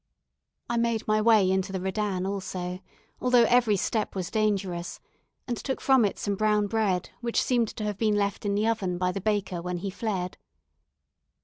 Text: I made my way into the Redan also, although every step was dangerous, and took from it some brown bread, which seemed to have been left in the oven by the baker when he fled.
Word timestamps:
I 0.67 0.77
made 0.77 1.07
my 1.07 1.21
way 1.21 1.51
into 1.51 1.71
the 1.71 1.79
Redan 1.79 2.25
also, 2.25 2.79
although 3.19 3.43
every 3.43 3.77
step 3.77 4.15
was 4.15 4.31
dangerous, 4.31 4.99
and 5.47 5.55
took 5.55 5.79
from 5.79 6.05
it 6.05 6.17
some 6.17 6.33
brown 6.33 6.65
bread, 6.65 7.11
which 7.21 7.39
seemed 7.43 7.67
to 7.67 7.83
have 7.83 7.99
been 7.99 8.15
left 8.15 8.43
in 8.43 8.55
the 8.55 8.65
oven 8.65 8.97
by 8.97 9.11
the 9.11 9.21
baker 9.21 9.61
when 9.61 9.77
he 9.77 9.91
fled. 9.91 10.39